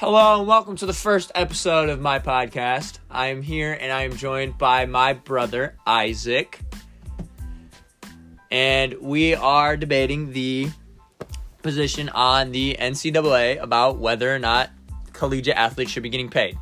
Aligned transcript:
Hello 0.00 0.38
and 0.38 0.46
welcome 0.46 0.76
to 0.76 0.86
the 0.86 0.92
first 0.92 1.32
episode 1.34 1.88
of 1.88 2.00
my 2.00 2.20
podcast. 2.20 3.00
I 3.10 3.26
am 3.26 3.42
here 3.42 3.76
and 3.80 3.90
I 3.90 4.04
am 4.04 4.14
joined 4.14 4.56
by 4.56 4.86
my 4.86 5.12
brother 5.12 5.74
Isaac. 5.84 6.60
And 8.48 8.94
we 9.00 9.34
are 9.34 9.76
debating 9.76 10.32
the 10.32 10.68
position 11.62 12.10
on 12.10 12.52
the 12.52 12.76
NCAA 12.78 13.60
about 13.60 13.98
whether 13.98 14.32
or 14.32 14.38
not 14.38 14.70
collegiate 15.12 15.56
athletes 15.56 15.90
should 15.90 16.04
be 16.04 16.10
getting 16.10 16.30
paid. 16.30 16.56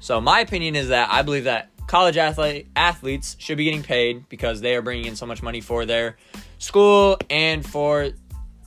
So 0.00 0.18
my 0.18 0.40
opinion 0.40 0.74
is 0.74 0.88
that 0.88 1.10
I 1.12 1.20
believe 1.20 1.44
that 1.44 1.68
college 1.86 2.16
athlete 2.16 2.68
athletes 2.76 3.36
should 3.38 3.58
be 3.58 3.64
getting 3.64 3.82
paid 3.82 4.26
because 4.30 4.62
they 4.62 4.74
are 4.74 4.80
bringing 4.80 5.04
in 5.04 5.16
so 5.16 5.26
much 5.26 5.42
money 5.42 5.60
for 5.60 5.84
their 5.84 6.16
school 6.56 7.18
and 7.28 7.62
for 7.62 8.08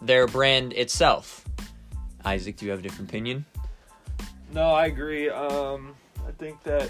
their 0.04 0.28
brand 0.28 0.74
itself. 0.74 1.44
Isaac, 2.24 2.58
do 2.58 2.66
you 2.66 2.72
have 2.72 2.82
a 2.82 2.84
different 2.84 3.10
opinion? 3.10 3.44
No, 4.54 4.70
I 4.70 4.86
agree. 4.86 5.30
Um, 5.30 5.96
I 6.28 6.32
think 6.32 6.62
that 6.64 6.90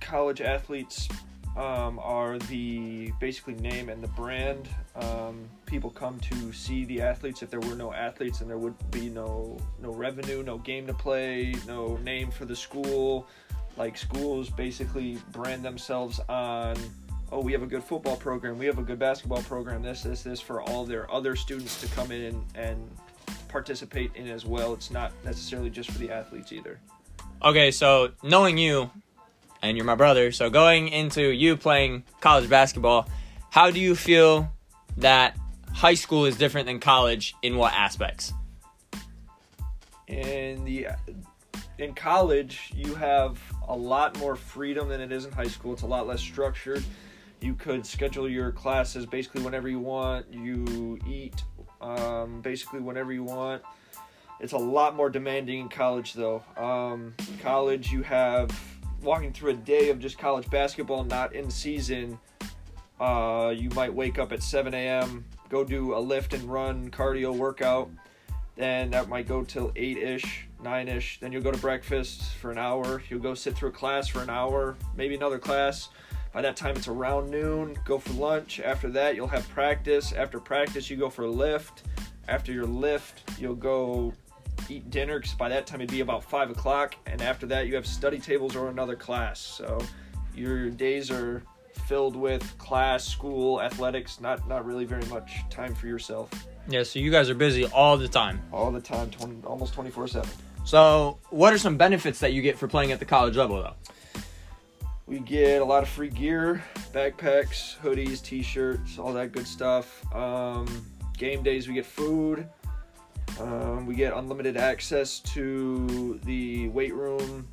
college 0.00 0.40
athletes 0.40 1.08
um, 1.56 1.98
are 2.02 2.38
the 2.38 3.12
basically 3.18 3.54
name 3.54 3.88
and 3.88 4.02
the 4.02 4.08
brand. 4.08 4.68
Um, 4.94 5.48
people 5.64 5.90
come 5.90 6.20
to 6.20 6.52
see 6.52 6.84
the 6.84 7.00
athletes. 7.00 7.42
If 7.42 7.50
there 7.50 7.60
were 7.60 7.74
no 7.74 7.92
athletes, 7.92 8.40
then 8.40 8.48
there 8.48 8.58
would 8.58 8.74
be 8.90 9.08
no 9.08 9.58
no 9.80 9.92
revenue, 9.92 10.42
no 10.42 10.58
game 10.58 10.86
to 10.86 10.94
play, 10.94 11.54
no 11.66 11.96
name 11.98 12.30
for 12.30 12.44
the 12.44 12.56
school. 12.56 13.26
Like 13.76 13.96
schools 13.96 14.50
basically 14.50 15.18
brand 15.32 15.64
themselves 15.64 16.20
on. 16.28 16.76
Oh, 17.32 17.40
we 17.40 17.52
have 17.52 17.62
a 17.62 17.66
good 17.66 17.82
football 17.82 18.16
program. 18.16 18.56
We 18.58 18.66
have 18.66 18.78
a 18.78 18.82
good 18.82 18.98
basketball 18.98 19.42
program. 19.42 19.82
This, 19.82 20.02
this, 20.02 20.22
this 20.22 20.40
for 20.40 20.62
all 20.62 20.84
their 20.84 21.10
other 21.10 21.34
students 21.34 21.80
to 21.80 21.88
come 21.88 22.12
in 22.12 22.22
and, 22.22 22.44
and 22.54 22.90
participate 23.56 24.10
in 24.14 24.28
as 24.28 24.44
well. 24.44 24.74
It's 24.74 24.90
not 24.90 25.12
necessarily 25.24 25.70
just 25.70 25.90
for 25.90 25.96
the 25.98 26.10
athletes 26.10 26.52
either. 26.52 26.78
Okay, 27.42 27.70
so 27.70 28.10
knowing 28.22 28.58
you, 28.58 28.90
and 29.62 29.78
you're 29.78 29.86
my 29.86 29.94
brother, 29.94 30.30
so 30.30 30.50
going 30.50 30.88
into 30.88 31.22
you 31.22 31.56
playing 31.56 32.04
college 32.20 32.50
basketball, 32.50 33.08
how 33.48 33.70
do 33.70 33.80
you 33.80 33.94
feel 33.96 34.52
that 34.98 35.38
high 35.72 35.94
school 35.94 36.26
is 36.26 36.36
different 36.36 36.66
than 36.66 36.80
college 36.80 37.34
in 37.40 37.56
what 37.56 37.72
aspects? 37.72 38.34
In 40.06 40.62
the 40.66 40.88
in 41.78 41.94
college, 41.94 42.72
you 42.76 42.94
have 42.94 43.40
a 43.68 43.76
lot 43.76 44.18
more 44.18 44.36
freedom 44.36 44.90
than 44.90 45.00
it 45.00 45.12
is 45.12 45.24
in 45.24 45.32
high 45.32 45.48
school. 45.48 45.72
It's 45.72 45.80
a 45.80 45.86
lot 45.86 46.06
less 46.06 46.20
structured. 46.20 46.84
You 47.40 47.54
could 47.54 47.86
schedule 47.86 48.28
your 48.28 48.52
classes 48.52 49.06
basically 49.06 49.42
whenever 49.42 49.66
you 49.66 49.78
want. 49.78 50.26
You 50.30 50.98
eat 51.08 51.42
um, 51.86 52.40
basically 52.40 52.80
whenever 52.80 53.12
you 53.12 53.22
want. 53.22 53.62
It's 54.40 54.52
a 54.52 54.58
lot 54.58 54.94
more 54.94 55.08
demanding 55.08 55.60
in 55.60 55.68
college, 55.68 56.12
though. 56.12 56.42
Um, 56.56 57.14
college, 57.40 57.90
you 57.90 58.02
have 58.02 58.50
walking 59.02 59.32
through 59.32 59.52
a 59.52 59.54
day 59.54 59.88
of 59.90 59.98
just 59.98 60.18
college 60.18 60.50
basketball, 60.50 61.04
not 61.04 61.34
in 61.34 61.50
season. 61.50 62.18
Uh, 63.00 63.54
you 63.56 63.70
might 63.70 63.92
wake 63.92 64.18
up 64.18 64.32
at 64.32 64.42
7 64.42 64.74
a.m., 64.74 65.24
go 65.48 65.64
do 65.64 65.94
a 65.94 66.00
lift 66.00 66.34
and 66.34 66.42
run 66.44 66.90
cardio 66.90 67.34
workout. 67.34 67.90
Then 68.56 68.90
that 68.90 69.08
might 69.08 69.28
go 69.28 69.44
till 69.44 69.70
8 69.76 69.98
ish, 69.98 70.48
9 70.62 70.88
ish. 70.88 71.20
Then 71.20 71.30
you'll 71.30 71.42
go 71.42 71.52
to 71.52 71.58
breakfast 71.58 72.34
for 72.36 72.50
an 72.50 72.58
hour. 72.58 73.02
You'll 73.08 73.20
go 73.20 73.34
sit 73.34 73.54
through 73.54 73.68
a 73.68 73.72
class 73.72 74.08
for 74.08 74.22
an 74.22 74.30
hour, 74.30 74.76
maybe 74.96 75.14
another 75.14 75.38
class. 75.38 75.90
By 76.36 76.42
that 76.42 76.54
time, 76.54 76.76
it's 76.76 76.86
around 76.86 77.30
noon. 77.30 77.78
Go 77.86 77.98
for 77.98 78.12
lunch. 78.12 78.60
After 78.60 78.90
that, 78.90 79.16
you'll 79.16 79.26
have 79.26 79.48
practice. 79.48 80.12
After 80.12 80.38
practice, 80.38 80.90
you 80.90 80.98
go 80.98 81.08
for 81.08 81.22
a 81.24 81.30
lift. 81.30 81.84
After 82.28 82.52
your 82.52 82.66
lift, 82.66 83.22
you'll 83.40 83.54
go 83.54 84.12
eat 84.68 84.90
dinner 84.90 85.18
because 85.18 85.32
by 85.32 85.48
that 85.48 85.66
time 85.66 85.80
it'd 85.80 85.90
be 85.90 86.00
about 86.00 86.22
five 86.22 86.50
o'clock. 86.50 86.94
And 87.06 87.22
after 87.22 87.46
that, 87.46 87.68
you 87.68 87.74
have 87.74 87.86
study 87.86 88.18
tables 88.18 88.54
or 88.54 88.68
another 88.68 88.96
class. 88.96 89.40
So 89.40 89.78
your 90.34 90.68
days 90.68 91.10
are 91.10 91.42
filled 91.86 92.14
with 92.14 92.42
class, 92.58 93.02
school, 93.02 93.62
athletics. 93.62 94.20
Not 94.20 94.46
not 94.46 94.66
really 94.66 94.84
very 94.84 95.06
much 95.06 95.48
time 95.48 95.74
for 95.74 95.86
yourself. 95.86 96.28
Yeah, 96.68 96.82
so 96.82 96.98
you 96.98 97.10
guys 97.10 97.30
are 97.30 97.34
busy 97.34 97.64
all 97.64 97.96
the 97.96 98.08
time. 98.08 98.42
All 98.52 98.70
the 98.70 98.82
time, 98.82 99.08
20, 99.08 99.46
almost 99.46 99.72
twenty 99.72 99.90
four 99.90 100.06
seven. 100.06 100.28
So, 100.66 101.16
what 101.30 101.54
are 101.54 101.58
some 101.58 101.78
benefits 101.78 102.20
that 102.20 102.34
you 102.34 102.42
get 102.42 102.58
for 102.58 102.68
playing 102.68 102.92
at 102.92 102.98
the 102.98 103.06
college 103.06 103.38
level, 103.38 103.56
though? 103.62 103.94
We 105.06 105.20
get 105.20 105.62
a 105.62 105.64
lot 105.64 105.84
of 105.84 105.88
free 105.88 106.08
gear, 106.08 106.64
backpacks, 106.92 107.78
hoodies, 107.78 108.20
t-shirts, 108.22 108.98
all 108.98 109.12
that 109.12 109.30
good 109.30 109.46
stuff. 109.46 110.04
Um, 110.12 110.66
game 111.16 111.44
days, 111.44 111.68
we 111.68 111.74
get 111.74 111.86
food. 111.86 112.48
Um, 113.38 113.86
we 113.86 113.94
get 113.94 114.12
unlimited 114.14 114.56
access 114.56 115.20
to 115.20 116.18
the 116.24 116.68
weight 116.68 116.94
room, 116.94 117.46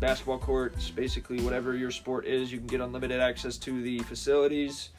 basketball 0.00 0.38
courts, 0.38 0.90
basically 0.90 1.40
whatever 1.40 1.76
your 1.76 1.90
sport 1.90 2.26
is, 2.26 2.50
you 2.50 2.58
can 2.58 2.66
get 2.66 2.80
unlimited 2.80 3.20
access 3.20 3.58
to 3.58 3.82
the 3.82 3.98
facilities. 4.00 4.90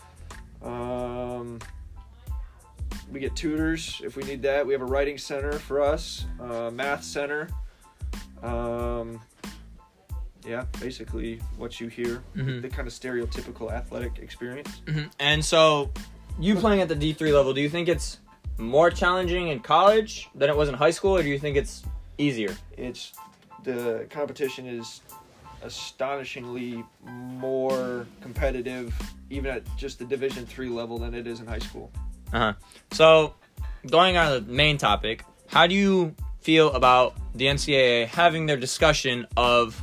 Um, 0.61 1.59
we 3.11 3.19
get 3.19 3.35
tutors 3.35 4.01
if 4.03 4.15
we 4.15 4.23
need 4.23 4.41
that. 4.43 4.65
We 4.65 4.73
have 4.73 4.81
a 4.81 4.85
writing 4.85 5.17
center 5.17 5.53
for 5.53 5.81
us, 5.81 6.25
uh, 6.39 6.69
math 6.71 7.03
center. 7.03 7.49
Um, 8.43 9.21
yeah, 10.47 10.65
basically 10.79 11.41
what 11.57 11.79
you 11.79 11.87
hear, 11.87 12.21
Mhm. 12.35 12.61
the 12.61 12.69
kind 12.69 12.87
of 12.87 12.93
stereotypical 12.93 13.71
athletic 13.71 14.19
experience. 14.19 14.81
Mm-hmm. 14.85 15.07
And 15.19 15.43
so, 15.43 15.91
you 16.39 16.55
playing 16.55 16.81
at 16.81 16.87
the 16.87 16.95
D3 16.95 17.31
level, 17.33 17.53
do 17.53 17.61
you 17.61 17.69
think 17.69 17.87
it's 17.87 18.19
more 18.57 18.89
challenging 18.89 19.47
in 19.49 19.59
college 19.59 20.29
than 20.35 20.49
it 20.49 20.55
was 20.55 20.69
in 20.69 20.75
high 20.75 20.91
school, 20.91 21.15
or 21.17 21.23
do 21.23 21.29
you 21.29 21.39
think 21.39 21.57
it's 21.57 21.83
easier? 22.17 22.55
It's 22.77 23.13
the 23.63 24.05
competition 24.09 24.65
is 24.67 25.01
astonishingly 25.63 26.83
more 27.03 28.07
competitive, 28.21 28.93
even 29.29 29.49
at 29.51 29.63
just 29.77 29.99
the 29.99 30.05
Division 30.05 30.45
three 30.45 30.69
level, 30.69 30.97
than 30.97 31.13
it 31.13 31.27
is 31.27 31.39
in 31.39 31.47
high 31.47 31.59
school. 31.59 31.91
Uh 32.33 32.39
huh. 32.39 32.53
So, 32.91 33.33
going 33.89 34.17
on 34.17 34.31
the 34.31 34.41
main 34.51 34.77
topic, 34.77 35.23
how 35.47 35.67
do 35.67 35.75
you 35.75 36.15
feel 36.39 36.71
about 36.73 37.15
the 37.33 37.45
NCAA 37.45 38.07
having 38.07 38.45
their 38.45 38.57
discussion 38.57 39.25
of 39.35 39.81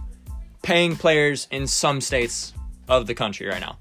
paying 0.63 0.97
players 0.97 1.49
in 1.51 1.67
some 1.67 2.01
states 2.01 2.53
of 2.89 3.07
the 3.07 3.15
country 3.15 3.49
right 3.49 3.61
now? 3.61 3.79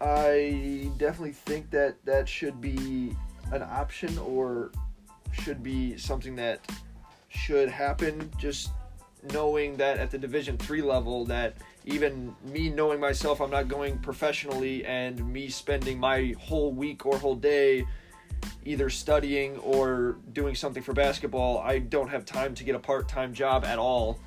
I 0.00 0.90
definitely 0.98 1.32
think 1.32 1.70
that 1.70 1.96
that 2.04 2.28
should 2.28 2.60
be 2.60 3.16
an 3.52 3.62
option 3.62 4.16
or 4.18 4.70
should 5.32 5.62
be 5.62 5.96
something 5.96 6.36
that 6.36 6.60
should 7.28 7.68
happen 7.68 8.30
just 8.38 8.70
knowing 9.32 9.76
that 9.76 9.98
at 9.98 10.10
the 10.10 10.18
division 10.18 10.56
3 10.58 10.82
level 10.82 11.24
that 11.24 11.54
even 11.84 12.34
me 12.44 12.68
knowing 12.68 13.00
myself 13.00 13.40
I'm 13.40 13.50
not 13.50 13.68
going 13.68 13.98
professionally 13.98 14.84
and 14.84 15.24
me 15.32 15.48
spending 15.48 15.98
my 15.98 16.34
whole 16.38 16.72
week 16.72 17.06
or 17.06 17.18
whole 17.18 17.34
day 17.34 17.86
either 18.64 18.90
studying 18.90 19.56
or 19.58 20.18
doing 20.32 20.54
something 20.54 20.82
for 20.82 20.92
basketball 20.92 21.58
I 21.58 21.78
don't 21.78 22.08
have 22.08 22.24
time 22.24 22.54
to 22.54 22.64
get 22.64 22.74
a 22.74 22.78
part-time 22.78 23.34
job 23.34 23.64
at 23.64 23.78
all 23.78 24.20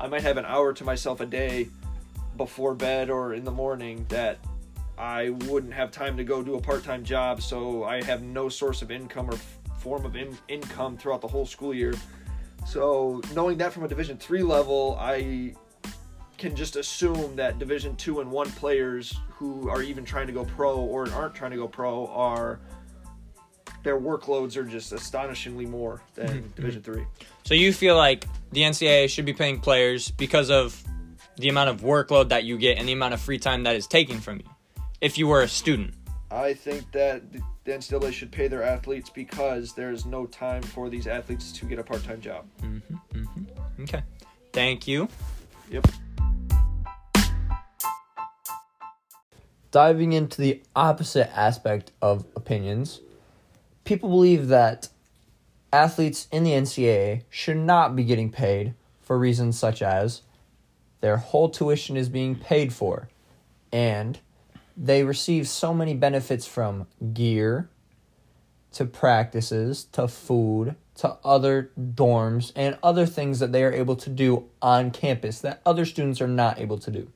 I 0.00 0.08
might 0.08 0.22
have 0.22 0.38
an 0.38 0.46
hour 0.46 0.72
to 0.72 0.82
myself 0.82 1.20
a 1.20 1.26
day 1.26 1.68
before 2.38 2.74
bed 2.74 3.10
or 3.10 3.34
in 3.34 3.44
the 3.44 3.50
morning 3.50 4.06
that 4.08 4.38
I 4.96 5.30
wouldn't 5.30 5.74
have 5.74 5.90
time 5.90 6.16
to 6.16 6.24
go 6.24 6.42
do 6.42 6.54
a 6.54 6.60
part 6.60 6.84
time 6.84 7.04
job, 7.04 7.42
so 7.42 7.84
I 7.84 8.02
have 8.04 8.22
no 8.22 8.48
source 8.48 8.80
of 8.80 8.90
income 8.90 9.28
or 9.28 9.36
form 9.78 10.06
of 10.06 10.16
in- 10.16 10.38
income 10.48 10.96
throughout 10.96 11.20
the 11.20 11.28
whole 11.28 11.44
school 11.44 11.74
year. 11.74 11.94
So 12.66 13.20
knowing 13.34 13.58
that 13.58 13.74
from 13.74 13.84
a 13.84 13.88
Division 13.88 14.16
three 14.16 14.42
level, 14.42 14.96
I 14.98 15.54
can 16.38 16.56
just 16.56 16.76
assume 16.76 17.36
that 17.36 17.58
Division 17.58 17.94
two 17.96 18.20
and 18.20 18.30
one 18.30 18.50
players 18.52 19.14
who 19.30 19.68
are 19.68 19.82
even 19.82 20.04
trying 20.04 20.26
to 20.26 20.32
go 20.32 20.46
pro 20.46 20.76
or 20.76 21.10
aren't 21.10 21.34
trying 21.34 21.50
to 21.50 21.58
go 21.58 21.68
pro 21.68 22.06
are 22.06 22.58
their 23.82 23.98
workloads 23.98 24.56
are 24.56 24.64
just 24.64 24.92
astonishingly 24.92 25.66
more 25.66 26.02
than 26.14 26.52
Division 26.56 26.82
three. 26.82 27.04
So, 27.44 27.54
you 27.54 27.72
feel 27.72 27.96
like 27.96 28.24
the 28.52 28.62
NCAA 28.62 29.08
should 29.08 29.24
be 29.24 29.32
paying 29.32 29.60
players 29.60 30.10
because 30.10 30.50
of 30.50 30.82
the 31.36 31.48
amount 31.48 31.70
of 31.70 31.80
workload 31.80 32.28
that 32.28 32.44
you 32.44 32.58
get 32.58 32.78
and 32.78 32.86
the 32.86 32.92
amount 32.92 33.14
of 33.14 33.20
free 33.20 33.38
time 33.38 33.62
that 33.64 33.76
is 33.76 33.86
taken 33.86 34.20
from 34.20 34.38
you 34.38 34.44
if 35.00 35.16
you 35.18 35.26
were 35.26 35.42
a 35.42 35.48
student? 35.48 35.94
I 36.30 36.54
think 36.54 36.90
that 36.92 37.22
the 37.32 37.40
NCAA 37.66 38.12
should 38.12 38.30
pay 38.30 38.46
their 38.46 38.62
athletes 38.62 39.10
because 39.10 39.72
there's 39.72 40.06
no 40.06 40.26
time 40.26 40.62
for 40.62 40.88
these 40.88 41.06
athletes 41.06 41.50
to 41.52 41.64
get 41.66 41.78
a 41.78 41.82
part 41.82 42.04
time 42.04 42.20
job. 42.20 42.46
Mm-hmm, 42.62 43.18
mm-hmm. 43.18 43.82
Okay. 43.82 44.02
Thank 44.52 44.86
you. 44.86 45.08
Yep. 45.70 45.86
diving 49.70 50.12
into 50.12 50.40
the 50.40 50.62
opposite 50.74 51.30
aspect 51.36 51.92
of 52.02 52.24
opinions, 52.36 53.00
people 53.90 54.08
believe 54.08 54.46
that 54.46 54.88
athletes 55.72 56.28
in 56.30 56.44
the 56.44 56.52
NCAA 56.52 57.24
should 57.28 57.56
not 57.56 57.96
be 57.96 58.04
getting 58.04 58.30
paid 58.30 58.72
for 59.00 59.18
reasons 59.18 59.58
such 59.58 59.82
as 59.82 60.22
their 61.00 61.16
whole 61.16 61.48
tuition 61.48 61.96
is 61.96 62.08
being 62.08 62.36
paid 62.36 62.72
for 62.72 63.08
and 63.72 64.20
they 64.76 65.02
receive 65.02 65.48
so 65.48 65.74
many 65.74 65.92
benefits 65.92 66.46
from 66.46 66.86
gear 67.12 67.68
to 68.70 68.84
practices 68.84 69.86
to 69.86 70.06
food 70.06 70.76
to 70.94 71.16
other 71.24 71.72
dorms 71.76 72.52
and 72.54 72.78
other 72.84 73.06
things 73.06 73.40
that 73.40 73.50
they 73.50 73.64
are 73.64 73.72
able 73.72 73.96
to 73.96 74.08
do 74.08 74.44
on 74.62 74.92
campus 74.92 75.40
that 75.40 75.60
other 75.66 75.84
students 75.84 76.20
are 76.20 76.28
not 76.28 76.60
able 76.60 76.78
to 76.78 76.92
do. 76.92 77.10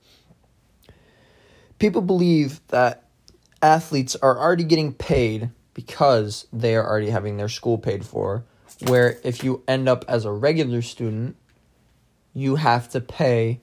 People 1.78 2.02
believe 2.02 2.60
that 2.66 3.04
athletes 3.62 4.16
are 4.16 4.36
already 4.36 4.64
getting 4.64 4.92
paid 4.92 5.50
because 5.74 6.46
they 6.52 6.76
are 6.76 6.88
already 6.88 7.10
having 7.10 7.36
their 7.36 7.48
school 7.48 7.78
paid 7.78 8.06
for, 8.06 8.44
where 8.86 9.18
if 9.24 9.44
you 9.44 9.62
end 9.68 9.88
up 9.88 10.04
as 10.08 10.24
a 10.24 10.32
regular 10.32 10.82
student, 10.82 11.36
you 12.32 12.56
have 12.56 12.88
to 12.90 13.00
pay 13.00 13.60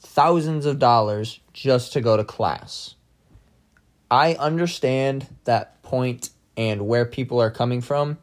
thousands 0.00 0.66
of 0.66 0.78
dollars 0.78 1.40
just 1.52 1.92
to 1.92 2.00
go 2.00 2.16
to 2.16 2.24
class. 2.24 2.94
I 4.10 4.34
understand 4.34 5.26
that 5.44 5.82
point 5.82 6.30
and 6.56 6.86
where 6.86 7.04
people 7.04 7.40
are 7.40 7.50
coming 7.50 7.80
from, 7.80 8.18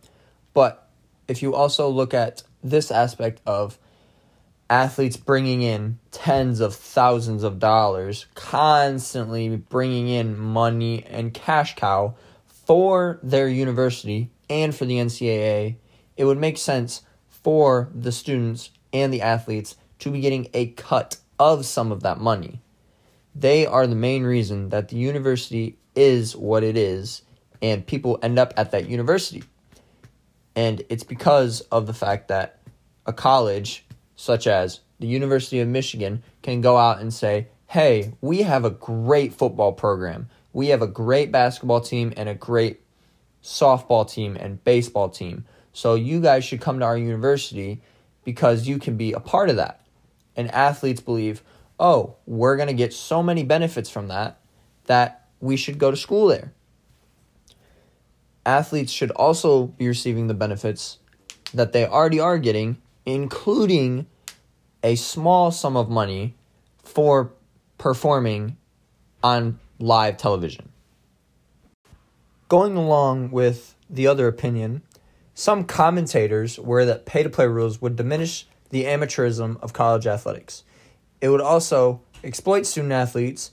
but 0.53 0.89
if 1.27 1.41
you 1.41 1.55
also 1.55 1.89
look 1.89 2.13
at 2.13 2.43
this 2.63 2.91
aspect 2.91 3.41
of 3.45 3.77
athletes 4.69 5.17
bringing 5.17 5.61
in 5.61 5.99
tens 6.11 6.59
of 6.59 6.75
thousands 6.75 7.43
of 7.43 7.59
dollars, 7.59 8.25
constantly 8.33 9.55
bringing 9.55 10.07
in 10.07 10.37
money 10.37 11.03
and 11.05 11.33
cash 11.33 11.75
cow 11.75 12.15
for 12.65 13.19
their 13.23 13.47
university 13.47 14.31
and 14.49 14.75
for 14.75 14.85
the 14.85 14.97
NCAA, 14.97 15.75
it 16.17 16.25
would 16.25 16.37
make 16.37 16.57
sense 16.57 17.01
for 17.29 17.89
the 17.93 18.11
students 18.11 18.71
and 18.91 19.13
the 19.13 19.21
athletes 19.21 19.75
to 19.99 20.11
be 20.11 20.19
getting 20.19 20.47
a 20.53 20.67
cut 20.67 21.17
of 21.39 21.65
some 21.65 21.91
of 21.91 22.01
that 22.03 22.19
money. 22.19 22.61
They 23.33 23.65
are 23.65 23.85
the 23.85 23.95
main 23.95 24.23
reason 24.23 24.69
that 24.69 24.89
the 24.89 24.95
university 24.95 25.77
is 25.95 26.35
what 26.35 26.63
it 26.63 26.77
is, 26.77 27.21
and 27.61 27.85
people 27.85 28.19
end 28.21 28.39
up 28.39 28.53
at 28.57 28.71
that 28.71 28.89
university. 28.89 29.43
And 30.55 30.83
it's 30.89 31.03
because 31.03 31.61
of 31.71 31.85
the 31.85 31.93
fact 31.93 32.29
that 32.29 32.59
a 33.05 33.13
college, 33.13 33.85
such 34.15 34.47
as 34.47 34.79
the 34.99 35.07
University 35.07 35.59
of 35.59 35.67
Michigan, 35.67 36.23
can 36.41 36.61
go 36.61 36.77
out 36.77 37.01
and 37.01 37.13
say, 37.13 37.47
hey, 37.67 38.13
we 38.21 38.43
have 38.43 38.63
a 38.63 38.69
great 38.69 39.33
football 39.33 39.73
program. 39.73 40.29
We 40.55 40.67
have 40.67 40.81
a 40.81 40.87
great 40.87 41.33
basketball 41.33 41.81
team 41.81 42.13
and 42.15 42.29
a 42.29 42.33
great 42.33 42.79
softball 43.43 44.09
team 44.09 44.37
and 44.39 44.63
baseball 44.63 45.09
team. 45.09 45.43
So 45.73 45.95
you 45.95 46.21
guys 46.21 46.45
should 46.45 46.61
come 46.61 46.79
to 46.79 46.85
our 46.85 46.97
university 46.97 47.81
because 48.23 48.65
you 48.65 48.79
can 48.79 48.95
be 48.95 49.11
a 49.11 49.19
part 49.19 49.49
of 49.49 49.57
that. 49.57 49.85
And 50.33 50.49
athletes 50.51 51.01
believe, 51.01 51.43
oh, 51.77 52.15
we're 52.25 52.55
going 52.55 52.69
to 52.69 52.73
get 52.73 52.93
so 52.93 53.21
many 53.21 53.43
benefits 53.43 53.89
from 53.89 54.07
that 54.07 54.39
that 54.85 55.27
we 55.41 55.57
should 55.57 55.77
go 55.77 55.91
to 55.91 55.97
school 55.97 56.27
there. 56.27 56.53
Athletes 58.45 58.93
should 58.93 59.11
also 59.11 59.65
be 59.65 59.89
receiving 59.89 60.27
the 60.27 60.33
benefits 60.33 60.99
that 61.53 61.73
they 61.73 61.85
already 61.85 62.21
are 62.21 62.39
getting, 62.39 62.77
including 63.05 64.07
a 64.81 64.95
small 64.95 65.51
sum 65.51 65.75
of 65.75 65.89
money 65.89 66.33
for 66.81 67.33
performing 67.77 68.55
on 69.21 69.59
live 69.79 70.17
television. 70.17 70.69
Going 72.47 72.77
along 72.77 73.31
with 73.31 73.75
the 73.89 74.07
other 74.07 74.27
opinion, 74.27 74.83
some 75.33 75.65
commentators 75.65 76.57
were 76.57 76.85
that 76.85 77.05
pay 77.05 77.23
to 77.23 77.29
play 77.29 77.47
rules 77.47 77.81
would 77.81 77.95
diminish 77.95 78.47
the 78.69 78.85
amateurism 78.85 79.61
of 79.61 79.73
college 79.73 80.07
athletics. 80.07 80.63
It 81.21 81.29
would 81.29 81.41
also 81.41 82.01
exploit 82.23 82.65
student 82.65 82.93
athletes, 82.93 83.51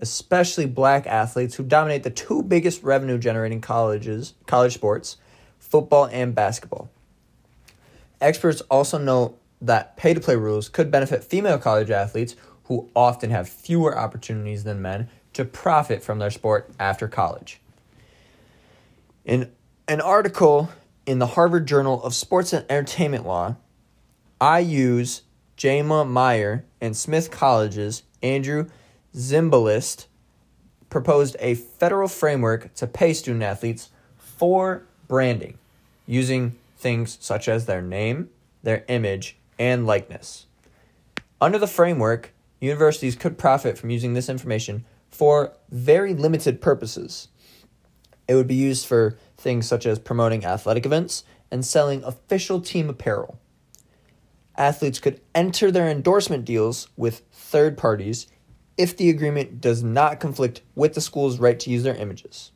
especially 0.00 0.66
black 0.66 1.06
athletes 1.06 1.54
who 1.54 1.64
dominate 1.64 2.02
the 2.02 2.10
two 2.10 2.42
biggest 2.42 2.82
revenue 2.82 3.18
generating 3.18 3.60
colleges, 3.60 4.34
college 4.46 4.74
sports, 4.74 5.16
football 5.58 6.06
and 6.06 6.34
basketball. 6.34 6.90
Experts 8.20 8.60
also 8.70 8.98
note 8.98 9.38
that 9.60 9.96
pay 9.96 10.14
to 10.14 10.20
play 10.20 10.36
rules 10.36 10.68
could 10.68 10.90
benefit 10.90 11.24
female 11.24 11.58
college 11.58 11.90
athletes 11.90 12.36
who 12.64 12.88
often 12.94 13.30
have 13.30 13.48
fewer 13.48 13.96
opportunities 13.96 14.64
than 14.64 14.80
men 14.80 15.08
to 15.34 15.44
profit 15.44 16.02
from 16.02 16.18
their 16.18 16.30
sport 16.30 16.70
after 16.80 17.06
college. 17.06 17.60
In 19.24 19.50
an 19.86 20.00
article 20.00 20.70
in 21.06 21.18
the 21.18 21.28
Harvard 21.28 21.66
Journal 21.66 22.02
of 22.02 22.14
Sports 22.14 22.52
and 22.52 22.64
Entertainment 22.70 23.26
Law, 23.26 23.56
IU's 24.40 25.22
Jayma 25.56 26.08
Meyer 26.08 26.64
and 26.80 26.96
Smith 26.96 27.30
College's 27.30 28.02
Andrew 28.22 28.68
Zimbalist 29.14 30.06
proposed 30.90 31.36
a 31.40 31.54
federal 31.54 32.08
framework 32.08 32.74
to 32.74 32.86
pay 32.86 33.12
student 33.12 33.42
athletes 33.42 33.90
for 34.16 34.84
branding 35.08 35.58
using 36.06 36.56
things 36.76 37.18
such 37.20 37.48
as 37.48 37.66
their 37.66 37.82
name, 37.82 38.28
their 38.62 38.84
image, 38.88 39.36
and 39.58 39.86
likeness. 39.86 40.46
Under 41.40 41.58
the 41.58 41.66
framework, 41.66 42.32
universities 42.60 43.16
could 43.16 43.38
profit 43.38 43.78
from 43.78 43.90
using 43.90 44.14
this 44.14 44.28
information 44.28 44.84
for 45.14 45.52
very 45.70 46.12
limited 46.12 46.60
purposes. 46.60 47.28
It 48.26 48.34
would 48.34 48.48
be 48.48 48.56
used 48.56 48.84
for 48.84 49.16
things 49.36 49.64
such 49.64 49.86
as 49.86 50.00
promoting 50.00 50.44
athletic 50.44 50.84
events 50.84 51.22
and 51.52 51.64
selling 51.64 52.02
official 52.02 52.60
team 52.60 52.90
apparel. 52.90 53.38
Athletes 54.56 54.98
could 54.98 55.20
enter 55.32 55.70
their 55.70 55.88
endorsement 55.88 56.44
deals 56.44 56.88
with 56.96 57.22
third 57.30 57.78
parties 57.78 58.26
if 58.76 58.96
the 58.96 59.08
agreement 59.08 59.60
does 59.60 59.84
not 59.84 60.18
conflict 60.18 60.62
with 60.74 60.94
the 60.94 61.00
school's 61.00 61.38
right 61.38 61.60
to 61.60 61.70
use 61.70 61.84
their 61.84 61.94
images. 61.94 62.50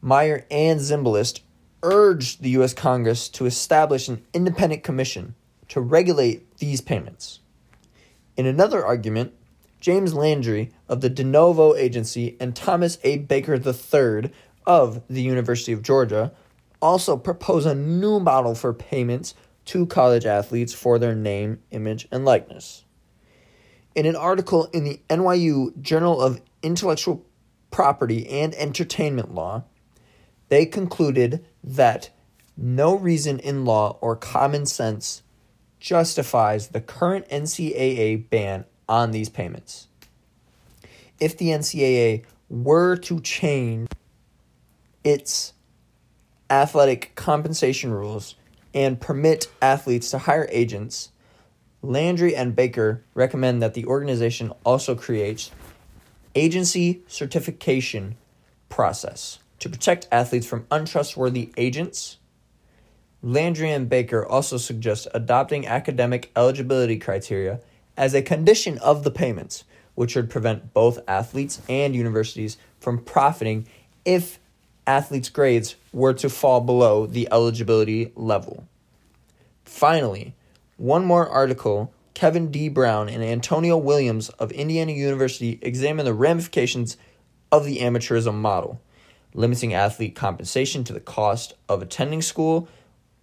Meyer 0.00 0.46
and 0.50 0.80
Zimbalist 0.80 1.40
urged 1.82 2.42
the 2.42 2.50
U.S. 2.50 2.72
Congress 2.72 3.28
to 3.30 3.44
establish 3.44 4.08
an 4.08 4.24
independent 4.32 4.82
commission 4.82 5.34
to 5.68 5.82
regulate 5.82 6.56
these 6.56 6.80
payments. 6.80 7.40
In 8.34 8.46
another 8.46 8.82
argument, 8.82 9.34
James 9.80 10.14
Landry 10.14 10.70
of 10.88 11.00
the 11.00 11.08
De 11.08 11.24
Novo 11.24 11.74
Agency 11.74 12.36
and 12.40 12.54
Thomas 12.54 12.98
A. 13.04 13.18
Baker 13.18 13.54
III 13.54 14.30
of 14.66 15.02
the 15.08 15.22
University 15.22 15.72
of 15.72 15.82
Georgia 15.82 16.32
also 16.80 17.16
propose 17.16 17.66
a 17.66 17.74
new 17.74 18.20
model 18.20 18.54
for 18.54 18.72
payments 18.72 19.34
to 19.66 19.86
college 19.86 20.26
athletes 20.26 20.72
for 20.72 20.98
their 20.98 21.14
name, 21.14 21.60
image, 21.70 22.08
and 22.10 22.24
likeness. 22.24 22.84
In 23.94 24.06
an 24.06 24.16
article 24.16 24.66
in 24.72 24.84
the 24.84 25.00
NYU 25.10 25.80
Journal 25.80 26.20
of 26.20 26.40
Intellectual 26.62 27.24
Property 27.70 28.28
and 28.28 28.54
Entertainment 28.54 29.34
Law, 29.34 29.64
they 30.48 30.66
concluded 30.66 31.44
that 31.62 32.10
no 32.56 32.94
reason 32.94 33.38
in 33.40 33.64
law 33.64 33.98
or 34.00 34.16
common 34.16 34.66
sense 34.66 35.22
justifies 35.78 36.68
the 36.68 36.80
current 36.80 37.28
NCAA 37.28 38.28
ban 38.30 38.64
on 38.88 39.10
these 39.10 39.28
payments. 39.28 39.88
If 41.20 41.36
the 41.36 41.48
NCAA 41.48 42.24
were 42.48 42.96
to 42.96 43.20
change 43.20 43.88
its 45.04 45.52
athletic 46.50 47.14
compensation 47.14 47.90
rules 47.90 48.34
and 48.72 49.00
permit 49.00 49.48
athletes 49.60 50.10
to 50.10 50.18
hire 50.18 50.48
agents, 50.50 51.10
Landry 51.82 52.34
and 52.34 52.56
Baker 52.56 53.04
recommend 53.14 53.62
that 53.62 53.74
the 53.74 53.86
organization 53.86 54.52
also 54.64 54.94
creates 54.94 55.50
agency 56.34 57.02
certification 57.06 58.16
process 58.68 59.38
to 59.58 59.68
protect 59.68 60.08
athletes 60.10 60.46
from 60.46 60.66
untrustworthy 60.70 61.52
agents. 61.56 62.18
Landry 63.22 63.70
and 63.72 63.88
Baker 63.88 64.24
also 64.24 64.56
suggest 64.56 65.08
adopting 65.12 65.66
academic 65.66 66.30
eligibility 66.36 66.98
criteria 66.98 67.60
as 67.98 68.14
a 68.14 68.22
condition 68.22 68.78
of 68.78 69.02
the 69.02 69.10
payments, 69.10 69.64
which 69.96 70.14
would 70.14 70.30
prevent 70.30 70.72
both 70.72 71.00
athletes 71.08 71.60
and 71.68 71.94
universities 71.94 72.56
from 72.78 73.02
profiting 73.02 73.66
if 74.04 74.38
athletes' 74.86 75.28
grades 75.28 75.74
were 75.92 76.14
to 76.14 76.30
fall 76.30 76.60
below 76.60 77.04
the 77.04 77.28
eligibility 77.32 78.12
level. 78.14 78.66
Finally, 79.64 80.32
one 80.76 81.04
more 81.04 81.28
article 81.28 81.92
Kevin 82.14 82.50
D. 82.50 82.68
Brown 82.68 83.08
and 83.08 83.22
Antonio 83.22 83.76
Williams 83.76 84.28
of 84.30 84.50
Indiana 84.52 84.92
University 84.92 85.58
examine 85.60 86.04
the 86.04 86.14
ramifications 86.14 86.96
of 87.50 87.64
the 87.64 87.78
amateurism 87.78 88.34
model, 88.34 88.80
limiting 89.34 89.74
athlete 89.74 90.14
compensation 90.14 90.84
to 90.84 90.92
the 90.92 91.00
cost 91.00 91.54
of 91.68 91.82
attending 91.82 92.22
school 92.22 92.68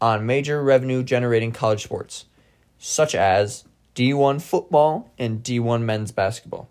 on 0.01 0.25
major 0.25 0.62
revenue 0.62 1.01
generating 1.01 1.51
college 1.51 1.84
sports, 1.84 2.25
such 2.77 3.15
as 3.15 3.63
D1 3.95 4.41
football 4.41 5.09
and 5.17 5.41
D1 5.41 5.81
men's 5.81 6.11
basketball. 6.11 6.69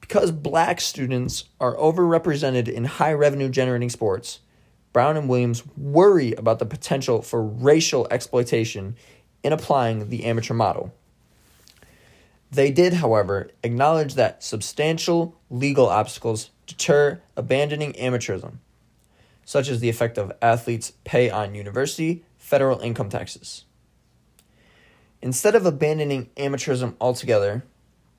Because 0.00 0.30
black 0.30 0.80
students 0.80 1.44
are 1.60 1.76
overrepresented 1.76 2.68
in 2.68 2.84
high 2.84 3.12
revenue 3.12 3.48
generating 3.48 3.90
sports, 3.90 4.40
Brown 4.92 5.16
and 5.16 5.28
Williams 5.28 5.64
worry 5.76 6.32
about 6.34 6.60
the 6.60 6.66
potential 6.66 7.20
for 7.20 7.42
racial 7.42 8.06
exploitation 8.10 8.96
in 9.42 9.52
applying 9.52 10.08
the 10.10 10.24
amateur 10.24 10.54
model. 10.54 10.94
They 12.50 12.70
did, 12.70 12.94
however, 12.94 13.50
acknowledge 13.64 14.14
that 14.14 14.44
substantial 14.44 15.36
legal 15.50 15.88
obstacles 15.88 16.50
deter 16.66 17.20
abandoning 17.36 17.92
amateurism. 17.94 18.58
such 19.44 19.68
as 19.68 19.80
the 19.80 19.88
effect 19.88 20.18
of 20.18 20.32
athletes' 20.40 20.92
pay 21.04 21.30
on 21.30 21.54
university, 21.54 22.24
federal 22.38 22.80
income 22.80 23.08
taxes. 23.08 23.64
Instead 25.24 25.54
of 25.54 25.64
abandoning 25.64 26.28
amateurism 26.36 26.94
altogether, 27.00 27.64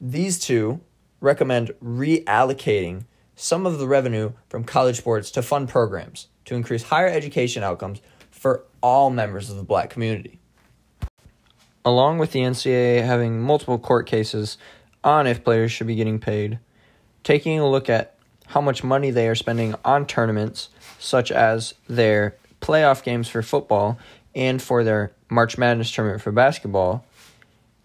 these 0.01 0.39
two 0.39 0.81
recommend 1.21 1.69
reallocating 1.79 3.05
some 3.35 3.67
of 3.67 3.77
the 3.77 3.87
revenue 3.87 4.31
from 4.49 4.63
college 4.63 4.97
sports 4.97 5.29
to 5.29 5.43
fund 5.43 5.69
programs 5.69 6.29
to 6.45 6.55
increase 6.55 6.81
higher 6.81 7.07
education 7.07 7.61
outcomes 7.61 8.01
for 8.31 8.63
all 8.81 9.11
members 9.11 9.51
of 9.51 9.55
the 9.55 9.63
black 9.63 9.91
community. 9.91 10.39
Along 11.85 12.17
with 12.17 12.31
the 12.31 12.39
NCAA 12.39 13.05
having 13.05 13.39
multiple 13.39 13.77
court 13.77 14.07
cases 14.07 14.57
on 15.03 15.27
if 15.27 15.43
players 15.43 15.71
should 15.71 15.85
be 15.85 15.93
getting 15.93 16.17
paid, 16.17 16.57
taking 17.23 17.59
a 17.59 17.69
look 17.69 17.87
at 17.87 18.17
how 18.47 18.61
much 18.61 18.83
money 18.83 19.11
they 19.11 19.27
are 19.27 19.35
spending 19.35 19.75
on 19.85 20.07
tournaments, 20.07 20.69
such 20.97 21.31
as 21.31 21.75
their 21.87 22.35
playoff 22.61 23.03
games 23.03 23.27
for 23.27 23.43
football 23.43 23.99
and 24.35 24.61
for 24.61 24.83
their 24.83 25.13
March 25.29 25.57
Madness 25.57 25.91
tournament 25.91 26.21
for 26.21 26.31
basketball, 26.31 27.05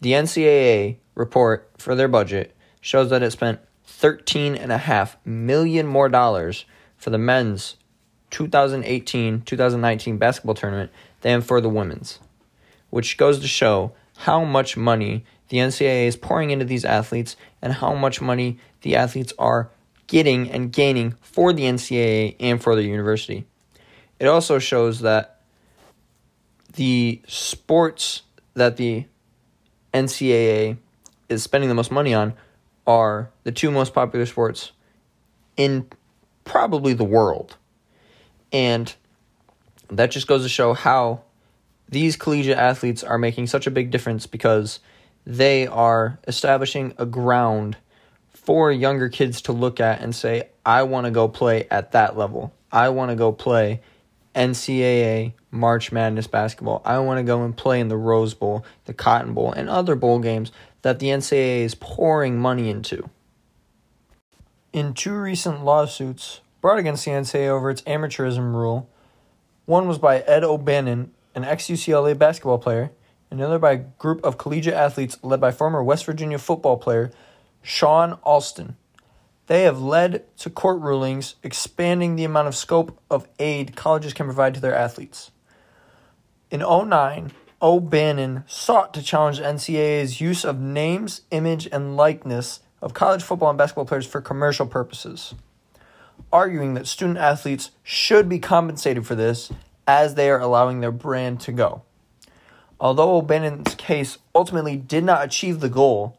the 0.01 0.13
NCAA 0.13 0.97
report 1.15 1.71
for 1.79 1.95
their 1.95 2.09
budget 2.09 2.55
shows 2.81 3.11
that 3.11 3.23
it 3.23 3.31
spent 3.31 3.61
13 3.85 4.57
and 4.57 4.73
a 4.73 4.79
half 4.79 5.17
million 5.25 5.87
more 5.87 6.09
dollars 6.09 6.65
for 6.97 7.11
the 7.11 7.19
men's 7.19 7.77
2018-2019 8.31 10.19
basketball 10.19 10.55
tournament 10.55 10.91
than 11.21 11.41
for 11.41 11.61
the 11.61 11.69
women's, 11.69 12.19
which 12.91 13.17
goes 13.17 13.41
to 13.41 13.49
show 13.49 13.93
how 14.19 14.45
much 14.45 14.77
money 14.77 15.25
the 15.49 15.59
NCAA 15.59 16.07
is 16.07 16.17
pouring 16.17 16.51
into 16.51 16.65
these 16.65 16.85
athletes 16.85 17.37
and 17.61 17.75
how 17.75 17.95
much 17.95 18.21
money 18.21 18.59
the 18.83 18.97
athletes 18.97 19.33
are 19.39 19.71
getting 20.07 20.51
and 20.51 20.73
gaining 20.73 21.15
for 21.21 21.53
the 21.53 21.65
NCAA 21.65 22.37
and 22.41 22.63
for 22.63 22.75
the 22.75 22.85
university. 22.85 23.47
It 24.19 24.27
also 24.27 24.59
shows 24.59 25.01
that 25.01 25.40
the 26.75 27.21
sports 27.27 28.23
that 28.55 28.77
the 28.77 29.07
NCAA 29.93 30.77
is 31.29 31.43
spending 31.43 31.69
the 31.69 31.75
most 31.75 31.91
money 31.91 32.15
on 32.15 32.35
are 32.87 33.31
the 33.45 33.53
two 33.53 33.71
most 33.71 33.95
popular 33.95 34.27
sports 34.27 34.73
in 35.57 35.89
probably 36.45 36.93
the 36.93 37.05
world. 37.05 37.57
And 38.53 38.93
that 39.89 40.11
just 40.11 40.27
goes 40.27 40.43
to 40.43 40.49
show 40.49 40.73
how 40.75 41.23
these 41.89 42.17
collegiate 42.17 42.57
athletes 42.57 43.03
are 43.03 43.19
making 43.19 43.49
such 43.49 43.67
a 43.67 43.71
big 43.71 43.91
difference 43.91 44.27
because 44.27 44.81
they 45.27 45.67
are 45.67 46.19
establishing 46.27 46.95
a 46.99 47.07
ground 47.07 47.77
for 48.29 48.73
younger 48.73 49.09
kids 49.09 49.43
to 49.43 49.53
look 49.53 49.81
at 49.81 50.01
and 50.01 50.15
say, 50.15 50.49
I 50.65 50.85
want 50.85 51.07
to 51.07 51.11
go 51.11 51.29
play 51.29 51.67
at 51.71 51.93
that 51.93 52.17
level. 52.17 52.53
I 52.73 52.89
want 52.91 53.11
to 53.11 53.17
go 53.17 53.33
play 53.33 53.81
NCAA 54.35 55.35
March 55.51 55.93
Madness 55.93 56.27
basketball. 56.27 56.83
I 56.85 56.99
want 57.01 57.19
to 57.19 57.25
go 57.25 57.45
and 57.45 57.57
play 57.57 57.81
in 57.81 57.89
the 57.89 57.97
Rose 57.97 58.35
Bowl, 58.35 58.65
the 58.85 58.95
Cotton 58.95 59.35
Bowl, 59.35 59.53
and 59.53 59.69
other 59.69 59.95
bowl 59.97 60.19
games 60.19 60.53
that 60.83 60.99
the 60.99 61.09
NCAA 61.09 61.61
is 61.61 61.75
pouring 61.75 62.39
money 62.39 62.71
into. 62.71 63.11
In 64.73 64.95
two 64.95 65.15
recent 65.15 65.65
lawsuits 65.65 66.41
brought 66.61 66.79
against 66.79 67.05
the 67.05 67.11
NCAA 67.11 67.49
over 67.49 67.71
its 67.71 67.83
amateurism 67.83 68.55
rule, 68.55 68.89
one 69.67 69.89
was 69.89 69.99
by 69.99 70.21
Ed 70.21 70.45
O'Bannon, 70.45 71.13
an 71.35 71.45
ex 71.45 71.67
UCLA 71.67 72.17
basketball 72.17 72.59
player, 72.59 72.93
and 73.31 73.41
another 73.41 73.59
by 73.59 73.73
a 73.73 73.77
group 73.77 74.25
of 74.25 74.39
collegiate 74.39 74.75
athletes 74.75 75.19
led 75.23 75.41
by 75.41 75.51
former 75.51 75.83
West 75.83 76.05
Virginia 76.05 76.39
football 76.39 76.77
player 76.77 77.11
Shawne 77.65 78.19
Alston. 78.23 78.77
They 79.47 79.65
have 79.65 79.81
led 79.81 80.25
to 80.39 80.51
court 80.51 80.81
rulings 80.81 81.35
expanding 81.43 82.15
the 82.15 82.25
amount 82.25 82.49
of 82.49 82.55
scope 82.55 83.01
of 83.11 83.27
aid 83.41 83.75
colleges 83.75 84.13
can 84.13 84.27
provide 84.27 84.55
to 84.55 84.61
their 84.61 84.75
athletes. 84.75 85.33
In 86.51 86.63
09, 86.63 87.31
O'Bannon 87.63 88.43
sought 88.49 88.93
to 88.95 89.03
challenge 89.03 89.39
NCAA's 89.39 90.21
use 90.21 90.45
of 90.45 90.59
names, 90.59 91.21
image, 91.31 91.69
and 91.71 91.97
likeness 91.97 92.59
of 92.83 92.93
college 92.93 93.23
football 93.23 93.51
and 93.51 93.59
basketball 93.59 93.85
players 93.85 94.07
for 94.07 94.21
commercial 94.21 94.67
purposes, 94.67 95.35
arguing 96.33 96.75
that 96.75 96.89
student 96.89 97.19
athletes 97.19 97.71
should 97.85 98.29
be 98.29 98.41
compensated 98.41 99.07
for 99.07 99.15
this 99.15 99.53
as 99.87 100.17
they 100.17 100.29
are 100.29 100.41
allowing 100.41 100.81
their 100.81 100.91
brand 100.91 101.41
to 101.43 101.53
go. 101.53 101.83
Although 102.81 103.19
O'Bannon's 103.19 103.77
case 103.77 104.19
ultimately 104.35 104.75
did 104.77 105.05
not 105.05 105.25
achieve 105.25 105.61
the 105.61 105.69
goal, 105.69 106.19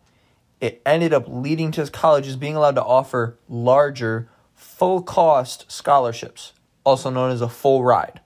it 0.62 0.82
ended 0.86 1.12
up 1.12 1.26
leading 1.28 1.72
to 1.72 1.82
his 1.82 1.90
colleges 1.90 2.38
being 2.38 2.56
allowed 2.56 2.76
to 2.76 2.84
offer 2.84 3.38
larger, 3.50 4.30
full 4.56 5.02
cost 5.02 5.70
scholarships, 5.70 6.54
also 6.86 7.10
known 7.10 7.32
as 7.32 7.42
a 7.42 7.50
full 7.50 7.84
ride. 7.84 8.21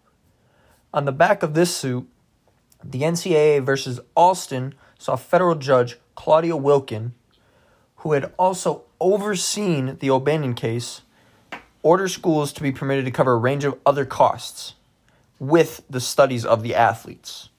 On 0.96 1.04
the 1.04 1.12
back 1.12 1.44
of 1.44 1.56
this 1.56 1.76
suit, 1.76 2.08
the 2.82 3.02
NCAA 3.02 3.62
versus 3.62 4.00
Alston 4.16 4.74
saw 4.98 5.18
federal 5.18 5.56
judge 5.56 5.98
Claudia 6.16 6.54
Wilken, 6.54 7.12
who 7.98 8.14
had 8.14 8.32
also 8.40 8.84
overseen 9.02 9.98
the 10.00 10.10
O'Bannon 10.10 10.54
case, 10.54 11.02
order 11.84 12.08
schools 12.08 12.54
to 12.54 12.64
be 12.64 12.72
permitted 12.72 13.04
to 13.04 13.12
cover 13.12 13.34
a 13.34 13.38
range 13.38 13.66
of 13.66 13.78
other 13.86 14.06
costs 14.06 14.76
with 15.38 15.84
the 15.90 16.00
studies 16.00 16.46
of 16.46 16.64
the 16.64 16.74
athletes. 16.74 17.50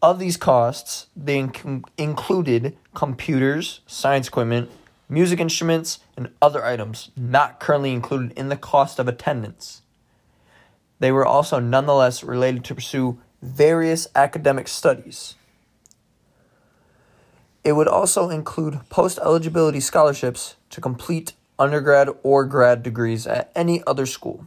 Of 0.00 0.20
these 0.20 0.36
costs, 0.36 1.08
they 1.16 1.40
inc- 1.40 1.84
included 1.98 2.76
computers, 2.94 3.80
science 3.88 4.28
equipment, 4.28 4.70
music 5.08 5.40
instruments, 5.40 5.98
and 6.16 6.30
other 6.40 6.64
items 6.64 7.10
not 7.16 7.58
currently 7.58 7.92
included 7.92 8.38
in 8.38 8.50
the 8.50 8.56
cost 8.56 9.00
of 9.00 9.08
attendance. 9.08 9.82
They 10.98 11.12
were 11.12 11.26
also 11.26 11.58
nonetheless 11.58 12.22
related 12.22 12.64
to 12.64 12.74
pursue 12.74 13.20
various 13.42 14.06
academic 14.14 14.68
studies. 14.68 15.34
It 17.62 17.72
would 17.72 17.88
also 17.88 18.30
include 18.30 18.80
post 18.90 19.18
eligibility 19.18 19.80
scholarships 19.80 20.56
to 20.70 20.80
complete 20.80 21.32
undergrad 21.58 22.08
or 22.22 22.44
grad 22.44 22.82
degrees 22.82 23.26
at 23.26 23.50
any 23.54 23.82
other 23.86 24.06
school, 24.06 24.46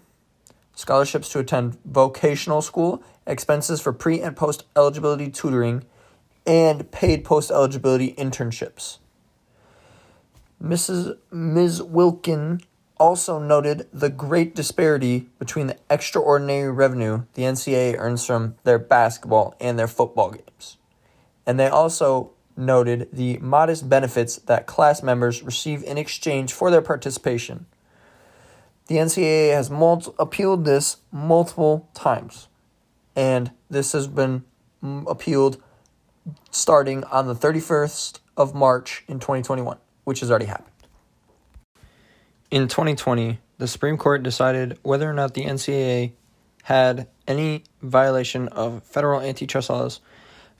scholarships 0.75 1.29
to 1.29 1.39
attend 1.39 1.77
vocational 1.83 2.61
school, 2.61 3.01
expenses 3.25 3.81
for 3.81 3.91
pre 3.91 4.21
and 4.21 4.35
post 4.35 4.65
eligibility 4.75 5.29
tutoring, 5.29 5.83
and 6.45 6.91
paid 6.91 7.23
post 7.23 7.49
eligibility 7.49 8.13
internships. 8.13 8.99
Mrs. 10.63 11.17
Ms. 11.31 11.81
Wilken 11.81 12.63
also 12.99 13.39
noted 13.39 13.87
the 13.91 14.09
great 14.09 14.55
disparity 14.55 15.27
between 15.39 15.67
the 15.67 15.77
extraordinary 15.89 16.71
revenue 16.71 17.23
the 17.33 17.43
NCAA 17.43 17.95
earns 17.97 18.25
from 18.25 18.55
their 18.63 18.79
basketball 18.79 19.55
and 19.59 19.77
their 19.77 19.87
football 19.87 20.31
games. 20.31 20.77
And 21.45 21.59
they 21.59 21.67
also 21.67 22.31
noted 22.57 23.09
the 23.13 23.37
modest 23.37 23.87
benefits 23.87 24.37
that 24.37 24.65
class 24.65 25.03
members 25.03 25.43
receive 25.43 25.83
in 25.83 25.97
exchange 25.97 26.51
for 26.53 26.71
their 26.71 26.81
participation. 26.81 27.67
The 28.87 28.95
NCAA 28.95 29.53
has 29.53 29.69
mul- 29.69 30.15
appealed 30.17 30.65
this 30.65 30.97
multiple 31.11 31.89
times, 31.93 32.47
and 33.15 33.51
this 33.69 33.91
has 33.91 34.07
been 34.07 34.43
mm, 34.83 35.09
appealed 35.09 35.61
starting 36.51 37.03
on 37.05 37.27
the 37.27 37.35
31st 37.35 38.19
of 38.35 38.55
March 38.55 39.03
in 39.07 39.19
2021, 39.19 39.77
which 40.03 40.21
has 40.21 40.29
already 40.29 40.45
happened. 40.45 40.76
In 42.49 42.69
2020, 42.69 43.39
the 43.57 43.67
Supreme 43.67 43.97
Court 43.97 44.23
decided 44.23 44.79
whether 44.81 45.09
or 45.09 45.13
not 45.13 45.33
the 45.33 45.43
NCAA 45.43 46.13
had 46.63 47.07
any 47.27 47.63
violation 47.81 48.47
of 48.49 48.83
federal 48.83 49.19
antitrust 49.19 49.69
laws 49.69 49.99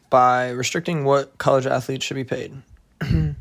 by 0.09 0.49
restricting 0.49 1.05
what 1.05 1.37
college 1.37 1.65
athletes 1.65 2.05
should 2.05 2.15
be 2.15 2.25
paid. 2.25 2.61
in 3.01 3.35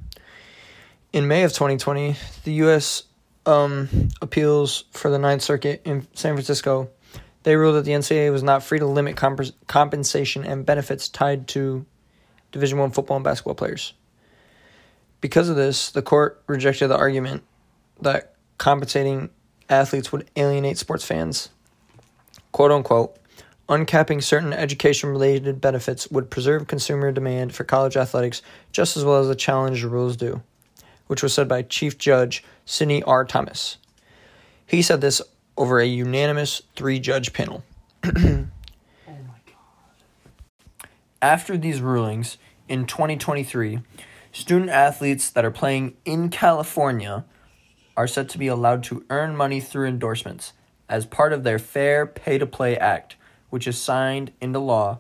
May 1.13 1.43
of 1.43 1.53
2020, 1.53 2.15
the 2.45 2.53
U.S. 2.53 3.03
Um, 3.47 4.11
appeals 4.23 4.85
for 4.93 5.11
the 5.11 5.19
Ninth 5.19 5.43
Circuit 5.43 5.83
in 5.85 6.07
San 6.15 6.35
Francisco, 6.35 6.89
they 7.43 7.57
ruled 7.57 7.77
that 7.77 7.85
the 7.85 7.93
NCAA 7.93 8.31
was 8.31 8.45
not 8.45 8.63
free 8.63 8.79
to 8.79 8.87
limit 8.87 9.17
comp- 9.17 9.67
compensation 9.67 10.45
and 10.45 10.65
benefits 10.65 11.09
tied 11.09 11.49
to 11.49 11.85
Division 12.53 12.79
One 12.79 12.93
football 12.93 13.17
and 13.17 13.25
basketball 13.25 13.55
players. 13.55 13.93
Because 15.21 15.49
of 15.49 15.57
this, 15.57 15.91
the 15.91 16.03
court 16.03 16.43
rejected 16.47 16.89
the 16.89 16.97
argument 16.97 17.43
that 18.03 18.36
compensating 18.59 19.31
athletes 19.69 20.13
would 20.13 20.31
alienate 20.37 20.79
sports 20.79 21.05
fans. 21.05 21.51
Quote 22.53 22.73
unquote, 22.73 23.17
uncapping 23.69 24.23
certain 24.23 24.53
education 24.53 25.11
related 25.11 25.61
benefits 25.61 26.11
would 26.11 26.31
preserve 26.31 26.67
consumer 26.67 27.11
demand 27.13 27.55
for 27.55 27.65
college 27.65 27.97
athletics 27.97 28.43
just 28.73 28.97
as 28.97 29.05
well 29.05 29.21
as 29.21 29.29
the 29.29 29.35
challenge 29.35 29.83
rules 29.85 30.17
do, 30.17 30.43
which 31.07 31.23
was 31.23 31.35
said 31.35 31.49
by 31.49 31.63
Chief 31.63 31.99
Judge 31.99 32.45
Sidney 32.65 33.03
R. 33.03 33.25
Thomas. 33.25 33.79
He 34.67 34.83
said 34.83 35.01
this 35.01 35.21
over 35.57 35.79
a 35.79 35.87
unanimous 35.87 36.63
three 36.75 36.99
judge 36.99 37.33
panel. 37.33 37.65
Oh 39.09 39.15
After 41.23 41.57
these 41.57 41.81
rulings, 41.81 42.39
in 42.69 42.87
2023, 42.87 43.81
student 44.33 44.71
athletes 44.71 45.31
that 45.31 45.45
are 45.45 45.51
playing 45.51 45.97
in 46.05 46.29
California 46.29 47.25
are 47.97 48.07
set 48.07 48.29
to 48.31 48.39
be 48.39 48.49
allowed 48.49 48.83
to 48.85 49.05
earn 49.11 49.37
money 49.37 49.61
through 49.61 49.89
endorsements, 49.89 50.53
as 50.89 51.07
part 51.07 51.33
of 51.33 51.43
their 51.43 51.59
Fair 51.59 52.07
Pay 52.07 52.39
to 52.39 52.47
Play 52.47 52.77
Act, 52.77 53.17
which 53.51 53.67
is 53.67 53.81
signed 53.81 54.33
into 54.41 54.59
law 54.59 54.99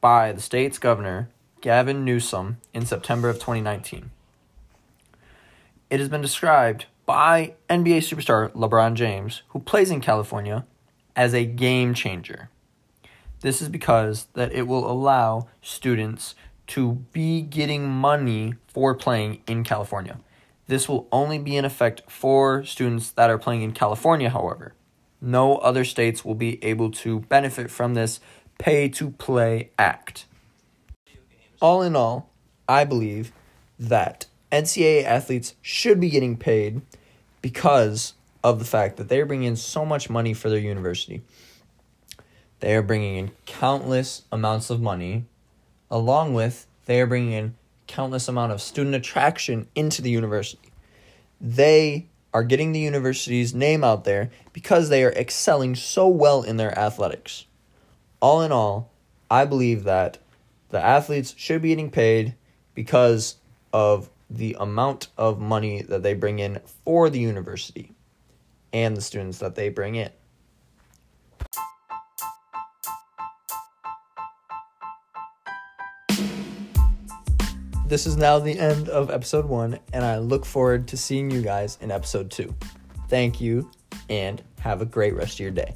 by 0.00 0.32
the 0.32 0.40
state's 0.40 0.78
governor, 0.78 1.28
Gavin 1.60 2.04
Newsom, 2.04 2.58
in 2.74 2.86
September 2.86 3.28
of 3.28 3.36
2019. 3.36 4.10
It 5.90 6.00
has 6.00 6.08
been 6.08 6.22
described 6.22 6.86
by 7.06 7.54
NBA 7.68 7.98
superstar 7.98 8.50
LeBron 8.52 8.94
James, 8.94 9.42
who 9.48 9.60
plays 9.60 9.90
in 9.90 10.00
California, 10.00 10.64
as 11.14 11.34
a 11.34 11.44
game 11.44 11.94
changer. 11.94 12.48
This 13.40 13.60
is 13.60 13.68
because 13.68 14.28
that 14.34 14.52
it 14.52 14.66
will 14.66 14.90
allow 14.90 15.48
students 15.60 16.34
to 16.68 16.92
be 17.12 17.42
getting 17.42 17.88
money 17.88 18.54
for 18.68 18.94
playing 18.94 19.42
in 19.46 19.64
California. 19.64 20.18
This 20.72 20.88
will 20.88 21.06
only 21.12 21.38
be 21.38 21.58
in 21.58 21.66
effect 21.66 22.00
for 22.10 22.64
students 22.64 23.10
that 23.10 23.28
are 23.28 23.36
playing 23.36 23.60
in 23.60 23.72
California, 23.72 24.30
however. 24.30 24.72
No 25.20 25.58
other 25.58 25.84
states 25.84 26.24
will 26.24 26.34
be 26.34 26.64
able 26.64 26.90
to 26.92 27.20
benefit 27.20 27.70
from 27.70 27.92
this 27.92 28.20
pay 28.56 28.88
to 28.88 29.10
play 29.10 29.68
act. 29.78 30.24
All 31.60 31.82
in 31.82 31.94
all, 31.94 32.30
I 32.66 32.84
believe 32.84 33.32
that 33.78 34.24
NCAA 34.50 35.04
athletes 35.04 35.56
should 35.60 36.00
be 36.00 36.08
getting 36.08 36.38
paid 36.38 36.80
because 37.42 38.14
of 38.42 38.58
the 38.58 38.64
fact 38.64 38.96
that 38.96 39.10
they're 39.10 39.26
bringing 39.26 39.48
in 39.48 39.56
so 39.56 39.84
much 39.84 40.08
money 40.08 40.32
for 40.32 40.48
their 40.48 40.58
university. 40.58 41.20
They 42.60 42.74
are 42.74 42.80
bringing 42.80 43.16
in 43.16 43.32
countless 43.44 44.22
amounts 44.32 44.70
of 44.70 44.80
money, 44.80 45.26
along 45.90 46.32
with 46.32 46.66
they 46.86 46.98
are 46.98 47.06
bringing 47.06 47.32
in 47.32 47.56
countless 47.92 48.26
amount 48.26 48.52
of 48.52 48.62
student 48.62 48.94
attraction 48.94 49.68
into 49.74 50.00
the 50.00 50.10
university. 50.10 50.72
They 51.40 52.08
are 52.32 52.42
getting 52.42 52.72
the 52.72 52.80
university's 52.80 53.54
name 53.54 53.84
out 53.84 54.04
there 54.04 54.30
because 54.54 54.88
they 54.88 55.04
are 55.04 55.12
excelling 55.12 55.74
so 55.74 56.08
well 56.08 56.42
in 56.42 56.56
their 56.56 56.76
athletics. 56.78 57.44
All 58.20 58.40
in 58.40 58.50
all, 58.50 58.90
I 59.30 59.44
believe 59.44 59.84
that 59.84 60.16
the 60.70 60.80
athletes 60.82 61.34
should 61.36 61.60
be 61.60 61.68
getting 61.68 61.90
paid 61.90 62.34
because 62.74 63.36
of 63.74 64.08
the 64.30 64.56
amount 64.58 65.08
of 65.18 65.38
money 65.38 65.82
that 65.82 66.02
they 66.02 66.14
bring 66.14 66.38
in 66.38 66.60
for 66.84 67.10
the 67.10 67.20
university 67.20 67.92
and 68.72 68.96
the 68.96 69.02
students 69.02 69.38
that 69.40 69.54
they 69.54 69.68
bring 69.68 69.96
in. 69.96 70.10
This 77.92 78.06
is 78.06 78.16
now 78.16 78.38
the 78.38 78.58
end 78.58 78.88
of 78.88 79.10
episode 79.10 79.44
one, 79.44 79.78
and 79.92 80.02
I 80.02 80.16
look 80.16 80.46
forward 80.46 80.88
to 80.88 80.96
seeing 80.96 81.30
you 81.30 81.42
guys 81.42 81.76
in 81.82 81.90
episode 81.90 82.30
two. 82.30 82.54
Thank 83.10 83.38
you, 83.38 83.70
and 84.08 84.42
have 84.60 84.80
a 84.80 84.86
great 84.86 85.14
rest 85.14 85.34
of 85.34 85.40
your 85.40 85.50
day. 85.50 85.74